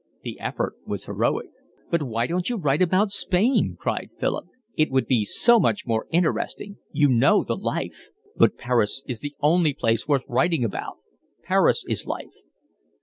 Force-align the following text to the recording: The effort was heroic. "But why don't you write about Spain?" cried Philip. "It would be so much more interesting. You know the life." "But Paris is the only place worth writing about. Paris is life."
The 0.23 0.39
effort 0.39 0.73
was 0.83 1.05
heroic. 1.05 1.49
"But 1.91 2.01
why 2.01 2.25
don't 2.25 2.49
you 2.49 2.57
write 2.57 2.81
about 2.81 3.11
Spain?" 3.11 3.75
cried 3.79 4.09
Philip. 4.19 4.47
"It 4.75 4.89
would 4.89 5.05
be 5.05 5.23
so 5.23 5.59
much 5.59 5.85
more 5.85 6.07
interesting. 6.09 6.77
You 6.91 7.07
know 7.07 7.43
the 7.43 7.55
life." 7.55 8.09
"But 8.35 8.57
Paris 8.57 9.03
is 9.05 9.19
the 9.19 9.35
only 9.41 9.75
place 9.75 10.07
worth 10.07 10.23
writing 10.27 10.63
about. 10.65 10.97
Paris 11.43 11.85
is 11.87 12.07
life." 12.07 12.33